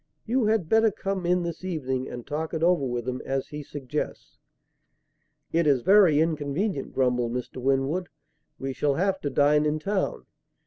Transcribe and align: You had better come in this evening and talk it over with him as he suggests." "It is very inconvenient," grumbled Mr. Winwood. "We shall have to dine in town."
You 0.25 0.45
had 0.45 0.67
better 0.67 0.89
come 0.89 1.27
in 1.27 1.43
this 1.43 1.63
evening 1.63 2.09
and 2.09 2.25
talk 2.25 2.55
it 2.55 2.63
over 2.63 2.83
with 2.83 3.07
him 3.07 3.21
as 3.23 3.49
he 3.49 3.61
suggests." 3.61 4.39
"It 5.53 5.67
is 5.67 5.83
very 5.83 6.19
inconvenient," 6.19 6.91
grumbled 6.91 7.33
Mr. 7.33 7.57
Winwood. 7.57 8.09
"We 8.57 8.73
shall 8.73 8.95
have 8.95 9.21
to 9.21 9.29
dine 9.29 9.63
in 9.63 9.77
town." 9.77 10.25